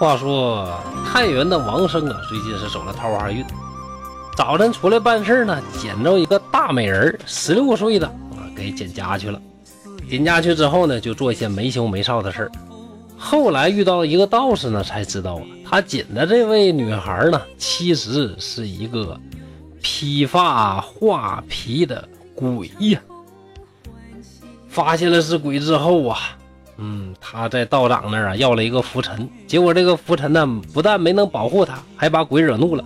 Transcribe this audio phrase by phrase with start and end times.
[0.00, 0.66] 话说
[1.04, 3.44] 太原的王生啊，最近是走了桃花运。
[4.34, 9.38] 早晨出来办事呢，捡着一个大美人，十六岁的啊，给捡家去了。
[10.08, 12.52] 捡家去之后呢，就做一些没羞没臊的事儿。
[13.18, 19.20] 后来遇到一个道士呢，才知道啊，他捡的这位女孩呢，其实是一个
[19.82, 22.98] 披发画皮的鬼呀。
[24.66, 26.18] 发现了是鬼之后啊，
[26.80, 32.82] 嗯，他在道长那儿啊要了一个拂尘，结果这个拂尘呢，不但没能保护他，还把鬼惹怒了。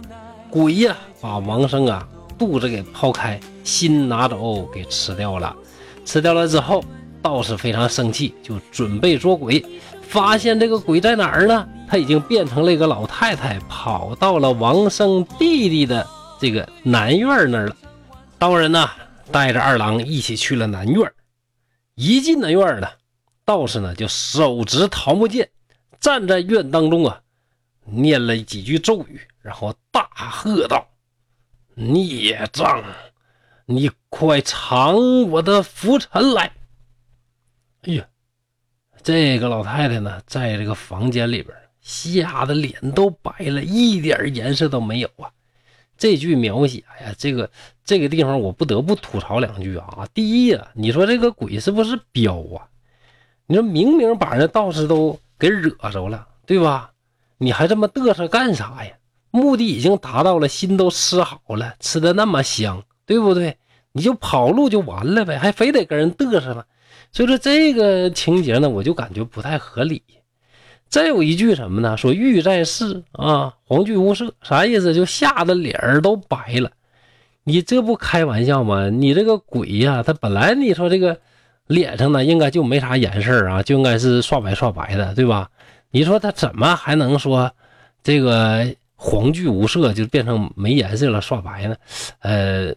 [0.50, 5.54] 鬼呀，把王生啊肚子给剖开，心拿走给吃掉了。
[6.04, 6.84] 吃掉了之后，
[7.22, 9.64] 道士非常生气，就准备捉鬼。
[10.02, 11.66] 发现这个鬼在哪儿呢？
[11.86, 16.04] 他已经变成了一个老太太，跑到了王生弟弟的
[16.40, 17.76] 这个南院那儿了。
[18.38, 18.90] 道人呢，
[19.30, 21.10] 带着二郎一起去了南院。
[21.94, 22.88] 一进南院呢，
[23.44, 25.50] 道士呢就手执桃木剑，
[26.00, 27.20] 站在院当中啊，
[27.84, 30.86] 念了几句咒语，然后大喝道
[31.76, 32.82] ：“孽障，
[33.66, 36.52] 你快尝我的浮尘来！”
[37.82, 38.06] 哎呀，
[39.02, 45.30] 这个老太太呢，在这个房间里边吓得脸都白了，一点颜色都没有啊。
[45.98, 47.50] 这句描写哎呀，这个
[47.84, 50.08] 这个地方我不得不吐槽两句啊。
[50.14, 52.66] 第一呀，你说这个鬼是不是彪啊？
[53.46, 56.90] 你说明明把人道士都给惹着了，对吧？
[57.38, 58.92] 你还这么嘚瑟干啥呀？
[59.30, 63.56] 目的已经达到了，心都吃好了，吃的那么香，对不对？
[63.92, 66.66] 你就跑路就完了呗，还非得跟人嘚瑟了。
[67.12, 70.02] 所以说这个情节呢，我就感觉不太合理。
[70.88, 71.96] 再有一句什么呢？
[71.96, 74.94] 说玉在世啊，黄惧无赦，啥意思？
[74.94, 76.70] 就吓得脸儿都白了。
[77.42, 78.88] 你这不开玩笑吗？
[78.88, 81.20] 你这个鬼呀，他本来你说这个
[81.66, 85.50] 脸上呢，应该就没啥颜色啊，就应该是刷白刷白的，对吧？
[85.90, 87.50] 你说他怎么还能说
[88.02, 91.76] 这个黄惧无色就变成没颜色了，刷白呢？
[92.20, 92.74] 呃。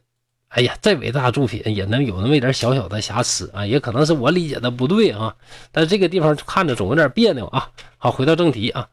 [0.50, 5.36] 哎呀，再伟大作品也能有那么一点小小的瑕疵啊，也可能是我理解的不对啊。
[5.74, 7.70] 但这个地方看着总有点别扭啊。
[7.98, 8.88] 好，回到正题啊。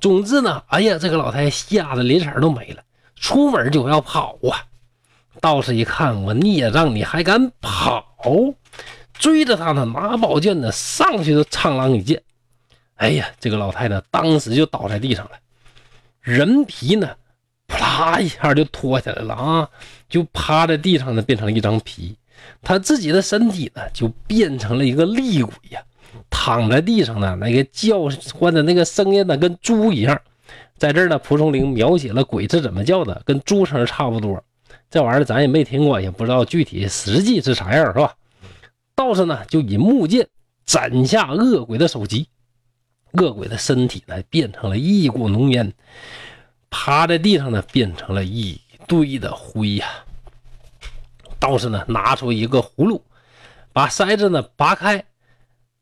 [0.00, 2.82] 总之呢，哎呀，这个老太太吓得脸色都没了，
[3.14, 4.66] 出门就要跑啊。
[5.40, 8.04] 道士一看，我孽障，你还敢跑？
[9.18, 12.22] 追着他呢，拿宝剑呢，上去就苍啷一剑。
[12.96, 15.32] 哎呀，这个老太太当时就倒在地上了，
[16.20, 17.08] 人皮呢。
[17.68, 19.68] 啪一下就脱下来了啊！
[20.08, 22.16] 就趴在地上呢，变成了一张皮。
[22.62, 25.82] 他自己的身体呢，就变成了一个厉鬼呀，
[26.30, 30.18] 躺在地上呢，那个叫唤的那个声音呢，跟猪一样。
[30.78, 34.40] 在这儿呢，蒲松龄描写了鬼是怎么叫的，跟猪声差不多。
[34.88, 38.14] 这玩意儿咱也没听过，也不知道具体实际是啥样，是吧？
[38.96, 40.26] 道士呢，就以木剑
[40.64, 42.28] 斩下恶鬼的首级，
[43.12, 45.70] 恶鬼的身体呢，变成了一股浓烟。
[46.70, 48.58] 趴在地上呢，变成了一
[48.88, 49.86] 堆的灰呀。
[51.38, 53.02] 道士呢，拿出一个葫芦，
[53.74, 55.04] 把塞子呢拔开，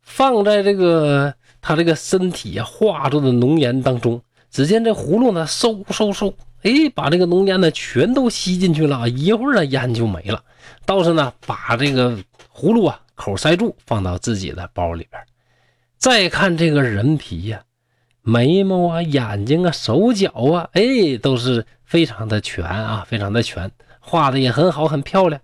[0.03, 1.33] 放在这个
[1.63, 4.21] 他这个身体呀化作的浓烟当中。
[4.51, 9.09] 只见这葫芦呢，嗖嗖嗖，哎，把这个浓烟呢全都吸进去了。
[9.09, 10.43] 一会儿呢，烟就没了。
[10.85, 12.19] 道士呢，把这个
[12.55, 15.21] 葫芦啊口塞住，放到自己的包里边。
[15.99, 17.63] 再看这个人皮呀。
[18.27, 23.71] 眉毛啊，眼睛啊，手脚啊，哎，都是非常的全啊，非常的全，
[24.01, 25.39] 画的也很好，很漂亮，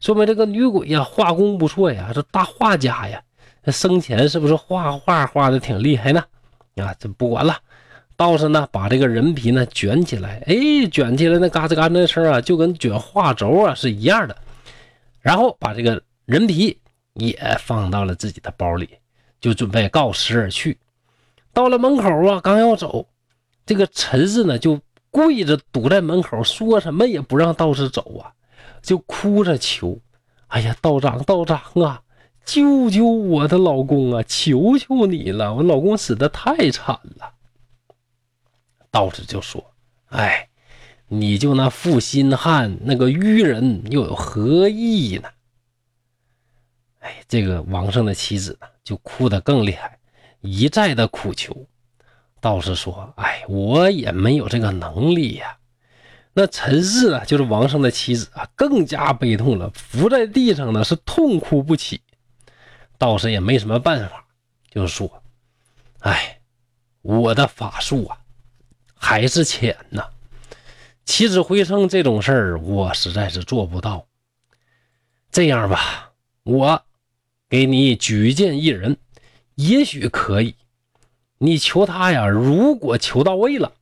[0.00, 3.22] 说明这个女鬼呀，画工不错呀，这大画家呀，
[3.66, 6.24] 生前是不是画画画的挺厉害呢？
[6.76, 7.58] 啊，这不管了，
[8.16, 10.54] 道士呢，把这个人皮呢卷起来，哎，
[10.90, 14.34] 卷起来那嘎吱嘎吱声啊，就跟卷画轴啊是一样的，
[15.20, 16.80] 然后把这个人皮
[17.14, 18.88] 也放到了自己的包里，
[19.40, 20.78] 就准备告辞而去。
[21.52, 23.06] 到了门口啊，刚要走，
[23.66, 24.80] 这个陈氏呢就
[25.10, 28.32] 跪着堵在门口，说什么也不让道士走啊，
[28.82, 30.00] 就哭着求
[30.48, 32.02] ：“哎呀，道长，道长啊，
[32.44, 37.34] 救救我的老公啊，求求你了，我老公死的太惨了。”
[38.90, 39.72] 道士就说
[40.08, 40.48] ：“哎，
[41.08, 45.28] 你就那负心汉，那个愚人，又有何意呢？”
[47.04, 49.98] 哎，这个王胜的妻子呢，就哭得更厉害。
[50.40, 51.54] 一再的苦求，
[52.40, 55.58] 道士说：“哎，我也没有这个能力呀。”
[56.32, 62.00] 那陈氏啊，就是王胜的妻子啊，更加悲痛了，伏在地上呢，是痛哭不起。
[62.96, 64.24] 道士也没什么办法，
[64.70, 65.22] 就是说
[66.00, 66.40] ：“哎，
[67.02, 68.16] 我的法术啊，
[68.94, 70.08] 还是浅呐，
[71.04, 74.06] 起死回生这种事儿，我实在是做不到。
[75.30, 76.12] 这样吧，
[76.44, 76.84] 我
[77.54, 78.96] 给你举荐一人。”
[79.54, 80.56] 也许可以，
[81.38, 83.72] 你求他呀，如果求到位了，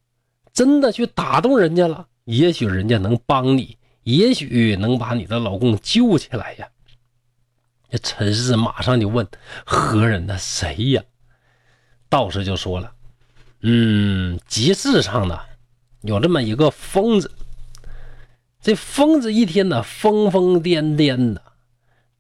[0.53, 6.69] 真的去打动人家了，也许人家能帮你，也许能把你的老公救起来呀。
[7.89, 9.27] 这陈氏马上就问
[9.65, 10.37] 何人呢？
[10.37, 11.03] 谁呀？
[12.11, 12.93] 道士就说了
[13.65, 15.39] ：“嗯，集市上呢
[16.03, 17.31] 有这么一个疯子，
[18.61, 21.43] 这疯子一天呢疯疯癫癫的，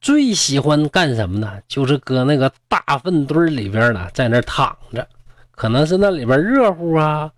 [0.02, 1.58] 最喜欢干什么呢？
[1.68, 5.06] 就是搁那个大粪堆里边呢，在那躺着，
[5.52, 7.30] 可能是那里边热乎啊，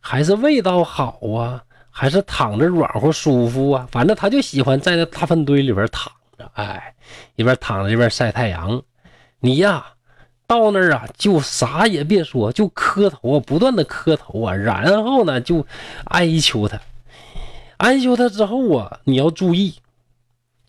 [0.00, 6.94] 还是味道好啊，还是躺着软和舒服啊，反正他就喜欢在那大粪堆里边躺着。”哎，
[7.36, 8.82] 一边躺着一边晒太阳。
[9.40, 9.86] 你呀，
[10.46, 15.66] 到那儿啊，就啥也别说，就磕头啊，不断的磕头啊，然后呢，就
[16.04, 16.78] 哀求他。
[17.78, 19.76] 哀求他之后啊，你要注意，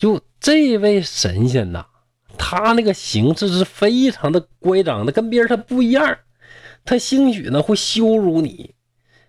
[0.01, 1.86] 就这位神仙呐，
[2.36, 6.18] 他那个形式是非常的乖张的，跟别人他不一样。
[6.83, 8.74] 他兴许呢会羞辱你，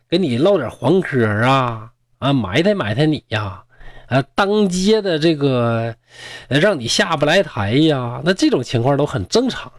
[0.08, 1.90] 给你唠点黄嗑啊
[2.20, 3.64] 啊，埋汰埋汰你呀。
[4.06, 5.94] 啊，当街的这个
[6.48, 9.70] 让你下不来台呀，那这种情况都很正常。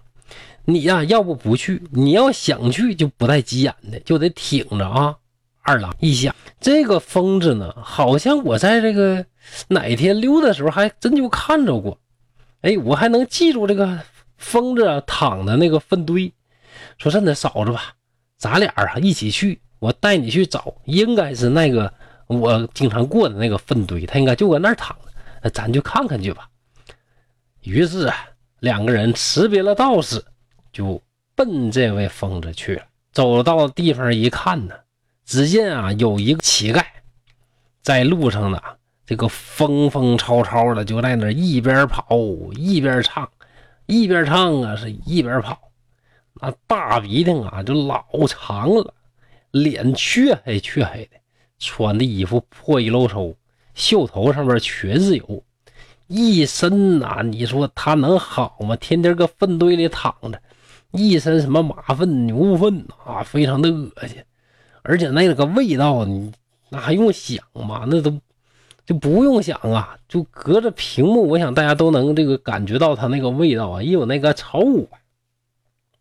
[0.65, 5.15] 你呀，要不不去，你要想去就不带急眼的，就得挺着啊。
[5.63, 9.25] 二郎一想，这个疯子呢，好像我在这个
[9.67, 11.99] 哪天溜的时候还真就看着过。
[12.61, 13.99] 哎，我还能记住这个
[14.37, 16.33] 疯子躺的那个粪堆。
[16.97, 17.93] 说真的，嫂子吧，
[18.37, 21.93] 咱俩啊一起去，我带你去找，应该是那个。
[22.27, 24.97] 我经常过的那个粪堆，他应该就搁那儿躺
[25.43, 26.49] 着，咱去看看去吧。
[27.61, 28.15] 于是啊，
[28.61, 30.23] 两个人辞别了道士，
[30.71, 30.99] 就
[31.35, 32.83] 奔这位疯子去了。
[33.11, 34.73] 走到地方一看呢，
[35.25, 36.83] 只见啊有一个乞丐
[37.81, 38.59] 在路上呢，
[39.05, 42.17] 这个疯疯吵吵的就在那一边跑
[42.55, 43.29] 一边唱，
[43.85, 45.57] 一边唱啊是一边跑，
[46.35, 48.93] 那大鼻涕啊就老长了，
[49.51, 51.17] 脸黢黑黢黑的。
[51.59, 53.33] 穿的衣服破衣漏抽，
[53.73, 55.43] 袖头上面全是油，
[56.07, 58.75] 一身呐，你说他能好吗？
[58.75, 60.41] 天天搁粪堆里躺着，
[60.91, 64.21] 一身什么马粪、牛粪啊，非常的恶心。
[64.81, 66.33] 而且那个味道，你
[66.67, 67.85] 那还用想吗？
[67.87, 68.11] 那都
[68.85, 74.59] 就不用想啊，就隔着屏幕，我想大家都能这个感觉到他那个味道啊，一有那个臭
[74.91, 74.99] 啊，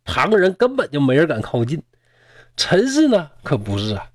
[0.04, 1.82] 旁人根本就没人敢靠近。
[2.56, 4.08] 陈氏呢，可不是啊。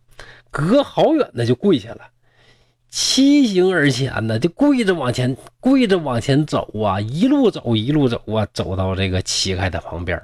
[0.50, 2.02] 隔好远的就跪下了，
[2.90, 10.20] 骑行而前呢，就跪着往前，跪着往前走啊，一路走一路走啊，走到这个乞丐的旁边。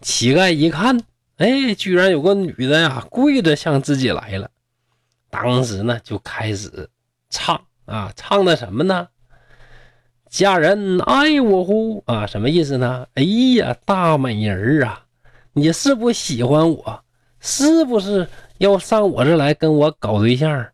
[0.00, 1.00] 乞丐一看，
[1.38, 4.50] 哎，居然有个女的呀，跪着向自己来了。
[5.30, 6.88] 当时呢，就开始
[7.30, 9.08] 唱啊，唱的什么呢？
[10.28, 12.02] 家人爱我乎？
[12.06, 13.06] 啊，什么意思呢？
[13.14, 13.22] 哎
[13.56, 15.04] 呀，大美人啊，
[15.52, 17.04] 你是不喜欢我？
[17.40, 18.28] 是不是？
[18.58, 20.66] 要上我这来跟我搞对象，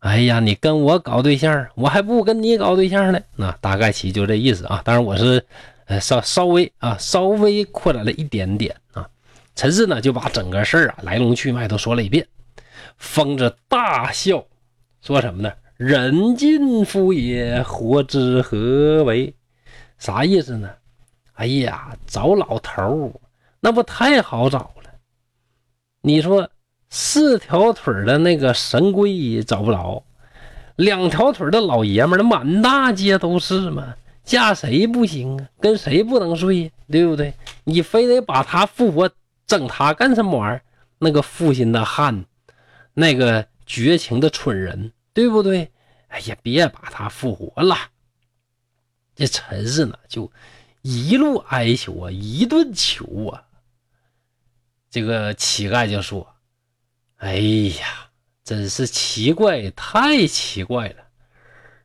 [0.00, 3.20] 哎呀，你跟我搞对象，我还不跟你搞对象呢。
[3.36, 4.82] 那大概其就这意思啊。
[4.84, 5.46] 当然我是，
[5.86, 9.08] 呃，稍稍微啊，稍微扩展了一点点啊。
[9.54, 12.26] 陈氏呢就把整个事儿啊来龙去脉都说了一遍。
[12.96, 14.44] 疯子大笑，
[15.00, 15.52] 说什么呢？
[15.80, 19.34] 人尽夫也，活之何为？
[19.96, 20.68] 啥意思呢？
[21.32, 23.18] 哎呀，找老头
[23.60, 24.90] 那不太好找了。
[26.02, 26.50] 你说。
[26.92, 30.02] 四条腿的那个神龟找不着，
[30.74, 33.94] 两条腿的老爷们儿满大街都是嘛，
[34.24, 35.48] 嫁谁不行啊？
[35.60, 37.32] 跟谁不能睡，对不对？
[37.62, 39.08] 你非得把他复活，
[39.46, 40.62] 整他干什么玩意儿？
[40.98, 42.24] 那个负心的汉，
[42.92, 45.70] 那个绝情的蠢人，对不对？
[46.08, 47.76] 哎呀，别把他复活了！
[49.14, 50.30] 这陈氏呢，就
[50.82, 53.44] 一路哀求啊，一顿求啊。
[54.90, 56.34] 这个乞丐就说。
[57.16, 58.08] 哎呀，
[58.42, 61.04] 真是奇怪，太奇怪了！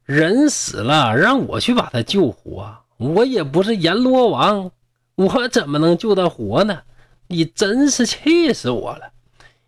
[0.05, 4.71] 人死了，让我去把他救活，我也不是阎罗王，
[5.15, 6.83] 我怎么能救他活呢？
[7.27, 9.11] 你真是气死我了！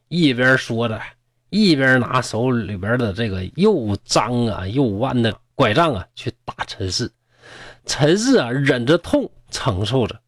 [0.08, 1.02] 一边说着，
[1.50, 7.12] 一边拿手里边的这个又脏啊又弯的拐杖啊去打陈氏。
[7.86, 10.20] 陈氏啊忍着痛承受着。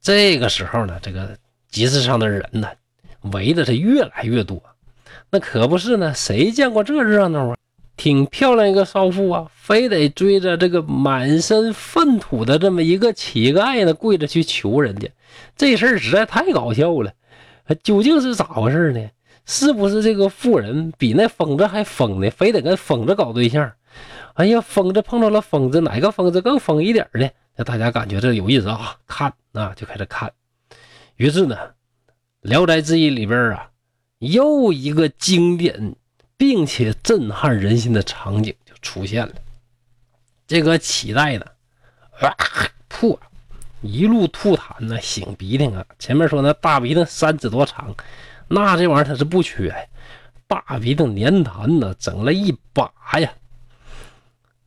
[0.00, 1.36] 这个时候呢，这个
[1.70, 2.68] 集市上的人呢。
[3.32, 4.62] 围的是越来越多，
[5.28, 7.56] 那可不是呢，谁见过这热闹啊？
[7.98, 15.06] 挺漂亮一个少妇啊，非得追着这个满身粪土的这么一个乞丐呢，跪着去求人家，
[15.54, 17.12] 这事儿实在太搞笑了。
[17.82, 19.10] 究竟是咋回事呢？
[19.50, 22.30] 是不是这个妇人比那疯子还疯呢？
[22.30, 23.72] 非得跟疯子搞对象？
[24.34, 27.28] 哎呀，疯子碰到了疯子，哪个疯子更疯一点呢？
[27.56, 30.32] 那大家感觉这有意思啊，看啊，就开始看。
[31.16, 31.56] 于是呢。
[32.42, 33.68] 聊斋志异》里边啊，
[34.20, 35.94] 又一个经典
[36.38, 39.34] 并且震撼人心的场景就出现了。
[40.46, 41.44] 这个乞丐呢，
[42.20, 42.32] 啊，
[42.88, 43.20] 吐，
[43.82, 45.84] 一路吐痰呐，擤鼻涕啊。
[45.98, 47.94] 前面说那大鼻涕三指多长，
[48.52, 49.76] 那这玩意儿它是不缺呀。
[50.48, 53.32] 大鼻涕粘痰呢，整了一把呀。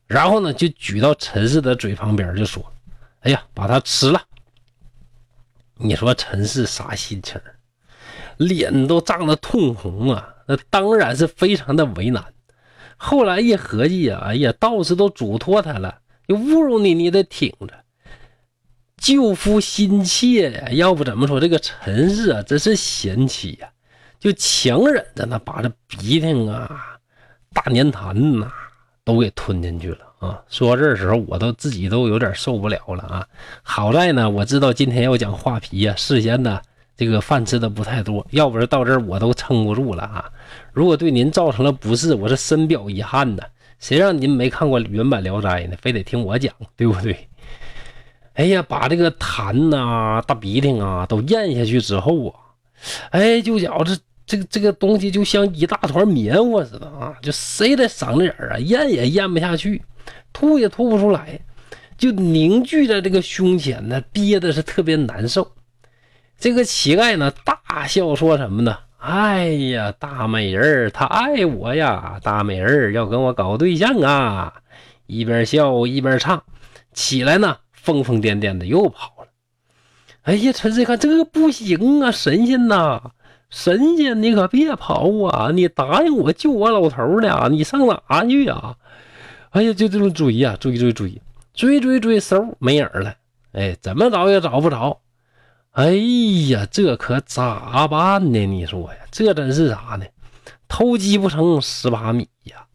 [0.06, 2.64] 然后呢，就举到陈氏的嘴旁边，就说
[3.20, 4.22] ：“哎呀，把它吃了。”
[5.76, 7.38] 你说陈氏啥心情？
[8.38, 10.34] 脸都涨得通红啊！
[10.46, 12.24] 那当然是非常的为难。
[12.96, 17.84] 后来一合计呀，哎呀，道士都嘱托他了，就侮辱你，你得挺着。
[18.96, 23.70] 救夫心切呀，要不怎么说这个陈氏啊，真是贤妻呀，
[24.24, 26.96] 就强忍着呢把这鼻涕啊、
[27.52, 28.50] 大粘痰呐，
[29.04, 30.42] 都给吞进去了啊。
[30.48, 33.26] 说到这时候，我都自己都有点受不了了啊。
[33.62, 36.58] 好在呢，我知道今天要讲画皮呀，事先呢。
[36.96, 40.30] 这个饭吃的不太多，要不是到这儿我都撑不住了啊！
[40.72, 43.44] 如果对您造成了不适，我是深表遗憾的。
[43.80, 45.76] 谁让您没看过原版《聊斋》呢？
[45.82, 47.28] 非得听我讲，对不对？
[48.34, 52.34] 哎呀，把这个痰呐、大鼻涕啊都咽下去之后啊，
[53.10, 59.82] 哎，就觉着这个这个东西就像一大团棉花似的啊，就塞在嗓子眼儿啊，咽也咽不下去，
[60.32, 61.40] 吐也吐不出来，
[61.98, 65.52] 就凝聚在这个胸前呢，憋的是特别难受。
[66.38, 68.78] 这个乞丐呢，大笑说什么呢？
[68.98, 72.18] 哎呀，大美人她爱我呀！
[72.22, 74.54] 大美人要跟我搞对象啊！
[75.06, 76.42] 一边笑一边唱，
[76.94, 79.28] 起来呢，疯疯癫癫的又跑了。
[80.22, 83.12] 哎呀，陈四看这个不行啊，神仙呐，
[83.50, 85.50] 神仙你可别跑啊！
[85.52, 88.76] 你答应我救我老头的，你上哪去呀？
[89.50, 91.22] 哎呀，就这种追呀，追追追，
[91.54, 93.14] 追追追，嗖没影了。
[93.52, 95.00] 哎，怎么找也找不着。
[95.70, 95.92] 哎
[96.48, 98.46] 呀，这可咋办呢？
[98.46, 100.04] 你说呀，这真是啥呢？
[100.66, 102.66] 偷鸡不成蚀把米呀！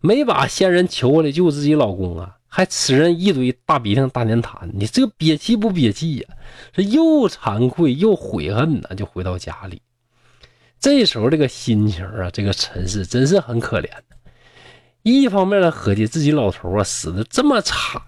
[0.00, 6.28] 没把仙人求过来救自己老公啊，还吃人一堆大鼻涕大粘痰，你这憋气不憋气呀？
[6.72, 9.82] 这又惭愧又悔恨呐，就回到家里。
[10.82, 13.88] 这时候这个心情啊，这个陈氏真是很可怜
[15.02, 18.02] 一方面呢，合计自己老头啊死的这么惨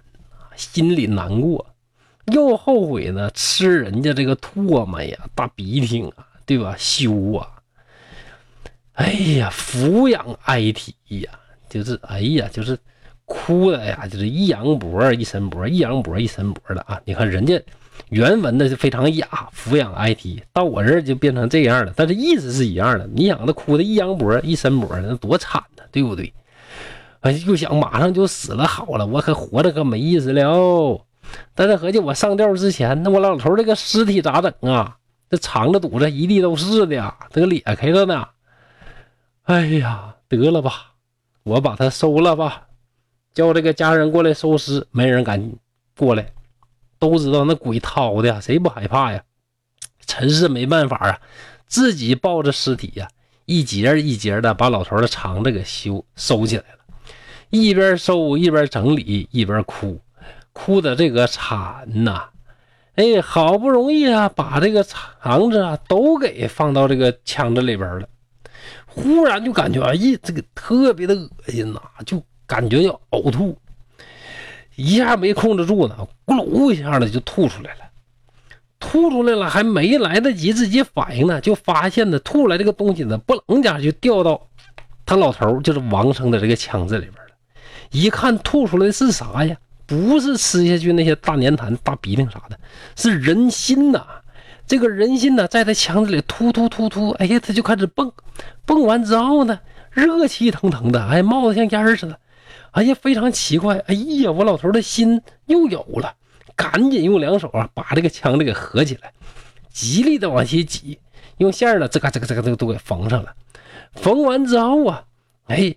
[0.56, 1.64] 心里难过。
[2.32, 6.74] 又后悔呢，吃人家这个唾沫呀、大鼻涕啊，对吧？
[6.76, 7.48] 羞啊！
[8.94, 11.30] 哎呀，俯仰哀啼呀，
[11.68, 12.76] 就是哎呀，就是
[13.24, 17.00] 哭的呀，就是一扬脖一伸脖，一扬脖一伸脖的啊！
[17.04, 17.60] 你看人家
[18.10, 23.06] 原文的是非常雅，俯仰哀啼，到我这儿就变成这样了，但是意思是一样的。
[23.14, 26.32] 你想他哭的一扬脖一伸脖，那多惨呢，对不对？
[27.20, 31.04] 哎，就想马上就死了好了，我可活着可没意思了。
[31.54, 34.96] 但是合计我上吊之前，那我老头这个尸体咋整啊？
[35.30, 38.24] 这肠子肚子一地都是的呀，这个裂开了呢。
[39.44, 40.92] 哎呀，得了吧，
[41.42, 42.66] 我把他收了吧，
[43.32, 45.52] 叫这个家人过来收尸，没人敢
[45.96, 46.30] 过来，
[46.98, 49.22] 都知道那鬼掏的，谁不害怕呀？
[50.06, 51.20] 陈氏没办法啊，
[51.66, 53.08] 自己抱着尸体呀，
[53.46, 56.78] 一节一节的把老头的肠子给修收起来了，
[57.50, 60.00] 一边收一边整理，一边哭。
[60.52, 62.28] 哭的这个惨呐，
[62.94, 68.08] 哎，好不容易啊，把这个肠子啊都给放到这个腔子里边了，
[68.86, 73.58] 忽然就感觉哎呀，这个特别的恶心呐，就感觉要呕吐，
[74.76, 77.80] 一下没控制住呢，咕噜一下子就吐出来了，
[78.78, 84.40] 吐出来了，还没来得及自己反应呢，就发现呢，吐出来这个东西呢，不楞家就掉到
[85.06, 87.34] 他老头就是王生的这个腔子里边了，
[87.90, 89.56] 一看吐出来是啥呀？
[89.86, 92.58] 不是吃下去那些大粘痰、大鼻涕啥的，
[92.96, 94.02] 是人心呐！
[94.66, 98.10] 这个人心呢，在他腔子里突突突突，哎呀，他就开始蹦，
[98.64, 102.18] 蹦完之后呢，热气腾腾的，哎，冒得像烟似的，
[102.74, 106.14] 哎呀，非常奇怪，哎呀，我老头的心又有了，
[106.54, 109.12] 赶紧用两手啊，把这个腔子给合起来，
[109.70, 110.98] 极力的往起挤，
[111.38, 113.34] 用线呢，这个这个这个这个都给缝上了。
[113.92, 115.04] 缝完之后啊，
[115.46, 115.74] 哎，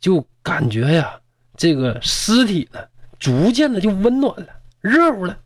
[0.00, 1.20] 就感觉呀，
[1.56, 2.80] 这个尸体呢。
[3.18, 4.46] 逐渐的就温暖了，
[4.80, 5.36] 热乎了，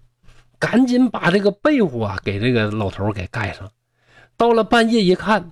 [0.59, 3.67] 赶紧把这个被窝啊给这个老头给盖上。
[4.37, 5.51] 到了半夜一看，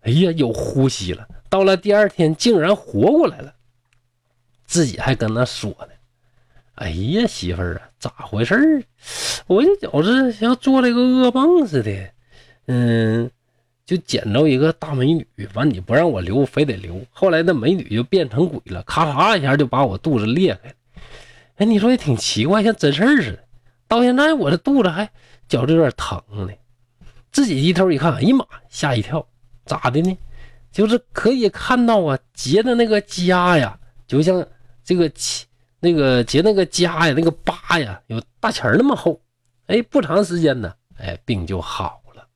[0.00, 1.28] 哎呀，有呼吸了。
[1.48, 3.54] 到了第二天，竟然活过来了，
[4.70, 5.88] 自己还跟那说呢
[6.76, 8.84] ：“哎呀，媳妇儿啊，咋回事
[9.48, 11.92] 我就觉着像做了一个噩梦似的。
[12.66, 13.28] 嗯，
[13.84, 17.04] 就捡着一个大美女，完你不让我留，非得留。
[17.10, 20.74] 后来那美女就变成鬼了，咔嚓一下就把我肚子裂开了。”
[21.58, 23.40] 哎，你说也挺奇怪，像真事儿似的。
[23.88, 25.10] 到现在我这肚子还
[25.48, 26.52] 觉着有点疼呢。
[27.32, 29.26] 自己低头一看，哎呀妈，吓一跳，
[29.66, 30.16] 咋的呢？
[30.70, 34.46] 就是可以看到啊，结的那个痂呀，就像
[34.90, 35.08] 这个
[35.78, 39.20] 那个结那个痂呀，那个疤呀，有大钱那么厚。
[39.68, 42.26] 哎，不长时间呢，哎，病就好了。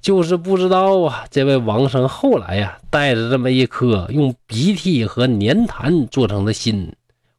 [0.00, 6.90] 就是不知道啊，这位王生后来呀，带着这么一颗用鼻涕和粘痰做成的心，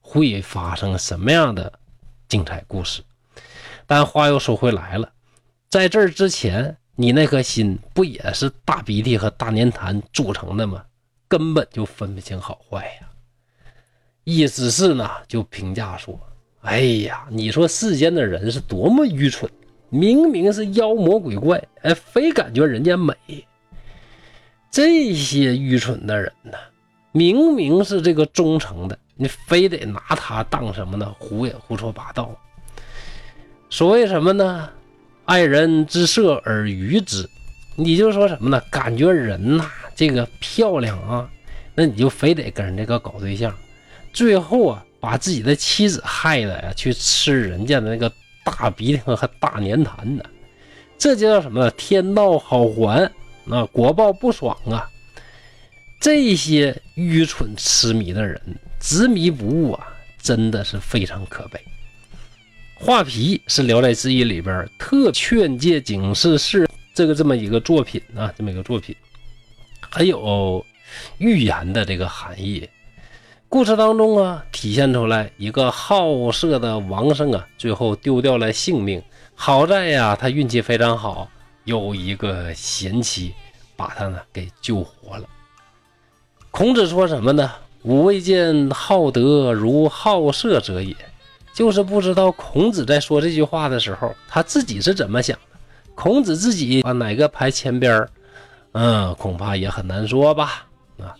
[0.01, 1.73] 会发生什么样的
[2.29, 3.01] 精彩故事？
[3.87, 5.11] 但话又说回来了，
[5.67, 6.77] 在这之前。
[6.99, 10.83] 你那颗心不也是大鼻涕和大粘痰组成的吗？
[11.27, 13.07] 根本就分不清好坏呀！
[14.29, 16.19] 意思是呢，就评价说
[16.59, 19.49] ：“哎呀，你说世间的人是多么愚蠢，
[19.89, 23.15] 明明是妖魔鬼怪，哎，非感觉人家美。
[24.69, 26.57] 这些愚蠢的人呢，
[27.13, 31.15] 明明是这个忠诚的，你非得拿他当什么呢？
[31.17, 32.37] 胡也胡说八道。
[33.69, 34.69] 所谓什么呢？”
[35.23, 37.25] 爱人之色而愚之，
[37.77, 38.61] 你就说什么呢？
[38.69, 41.29] 感觉人呐，这个漂亮啊，
[41.75, 43.55] 那你就非得跟人这个搞对象，
[44.17, 48.11] 最后啊，把自己的妻子害的呀，去吃人家的那个
[48.43, 50.23] 大鼻涕和大粘痰呢，
[50.97, 51.69] 这就叫什么？
[51.77, 53.11] 天道好还，
[53.45, 54.89] 那国报不爽啊！
[55.99, 58.41] 这些愚蠢痴迷的人，
[58.79, 59.87] 执迷不悟啊，
[60.19, 61.59] 真的是非常可悲。
[62.73, 68.95] 画皮是《聊斋志异》里边特劝诫警示是这个这么一个作品啊，这么一个作品，
[69.91, 70.65] 很有
[71.19, 72.67] 预言的这个含义。
[73.49, 79.01] 故事当中啊，体现出来一个好色的王生啊，最后丢掉了性命。
[79.35, 81.29] 好在呀，他运气非常好，
[81.63, 83.33] 有一个贤妻
[83.77, 85.23] 把他呢给救活了。
[86.51, 87.49] 孔子说什么呢？
[87.83, 90.93] 吾未见好德如好色者也。
[91.53, 95.57] 就是不知道孔子在说这句话的时候，他自己是怎么想的。
[95.95, 98.07] 孔子自己把哪个排前边
[98.73, 100.67] 嗯，恐怕也很难说吧。
[100.99, 101.15] 啊，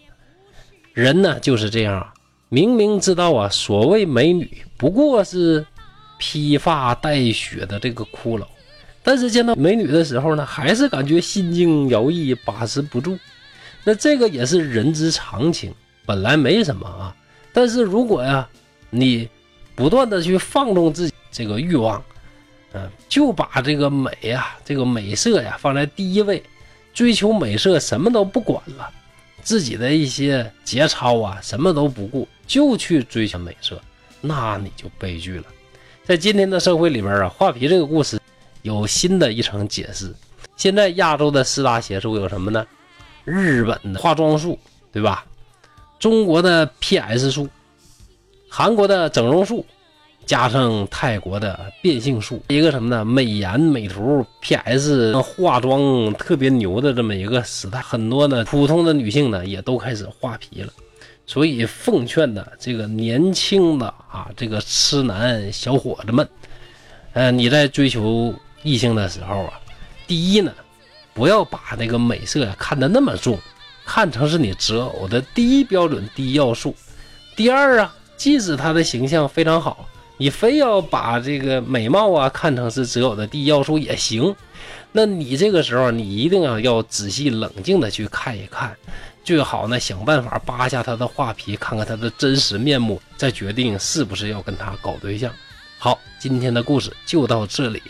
[0.94, 2.08] 人呢就是这样，
[2.50, 5.66] 明明知道啊，所谓美女不过是
[6.18, 8.46] 披发带雪的这个骷髅，
[9.04, 13.18] 但是见到美女的时候呢，还是感觉心惊摇曳，把持不住。
[13.84, 15.74] 那这个也是人之常情，
[16.06, 17.16] 本来没什么啊。
[17.52, 18.48] 但是如果呀，
[18.90, 19.28] 你
[19.76, 22.02] 不断的去放纵自己这个欲望，
[22.72, 26.42] 嗯，就把这个美呀、这个美色呀放在第一位，
[26.94, 28.90] 追求美色什么都不管了，
[29.42, 33.80] 自己的一些节操啊什么都不顾，就去追求美色，
[34.22, 35.44] 那你就悲剧了。
[36.06, 38.18] 在今天的社会里边啊，画皮这个故事
[38.62, 40.12] 有新的一层解释。
[40.56, 42.66] 现在亚洲的四大邪术有什么呢？
[43.26, 44.58] 日本的化妆术，
[44.92, 45.26] 对吧？
[46.00, 47.48] 中国的 PS 术。
[48.50, 49.66] 韩国的整容术，
[50.26, 53.04] 加上泰国的变性术，一个什么呢？
[53.04, 60.72] 美颜美图 PS 化妆特别牛的这么一个时代，很多呢普通的女性呢也都开始画皮了。
[61.28, 66.28] 所以奉劝的这个年轻的啊这个痴男小伙子们，
[67.14, 69.62] 呃，你在追求异性的时候啊，
[70.08, 70.52] 第一呢，
[71.14, 73.38] 不要把那个美色看得那么重，
[73.86, 76.74] 看成是你择偶的第一标准、第一要素。
[77.36, 77.94] 第二啊。
[78.18, 79.88] 即使他的形象非常好，
[80.18, 84.36] 你非要把这个美貌啊看成是择偶的第一要素也行。
[84.92, 88.76] 那你这个时候，你一定要要仔细冷静的去看一看，
[89.28, 95.30] 最好呢想办法扒下他的画皮，看看他的真实面目，再决定是不是要跟他搞对象。
[95.78, 97.80] 好，今天的故事就到这里，《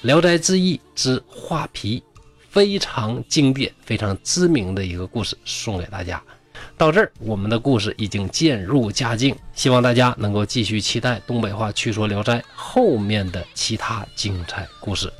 [0.00, 2.02] 聊斋志异》之画皮，
[2.48, 6.22] 非常经典、非常知名的一个故事，送给大家。
[6.78, 15.12] 到这儿，我们的故事已经渐入佳境，希望大家能够继续期待东北话趣说《聊斋》后面的其他精彩故事。